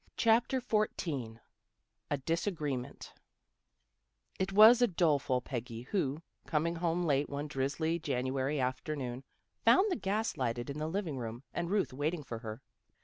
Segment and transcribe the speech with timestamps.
[0.17, 1.37] CHAPTER XIV
[2.09, 3.13] A DISAGREEMENT
[4.39, 9.23] IT was a doleful Peggy who, coining home late one drizzly January afternoon,
[9.63, 12.63] found the gas lighted in the living room and Ruth waiting for her.